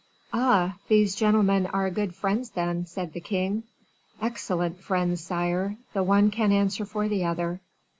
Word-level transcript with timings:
"Ah! 0.33 0.77
these 0.87 1.13
gentlemen 1.13 1.67
are 1.67 1.91
good 1.91 2.15
friends, 2.15 2.49
then?" 2.49 2.87
said 2.87 3.13
the 3.13 3.21
king. 3.21 3.61
"Excellent 4.19 4.79
friends, 4.79 5.21
sire; 5.21 5.77
the 5.93 6.01
one 6.01 6.31
can 6.31 6.51
answer 6.51 6.85
for 6.87 7.07
the 7.07 7.23
other. 7.23 7.61